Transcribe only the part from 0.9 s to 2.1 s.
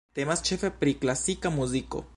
klasika muziko.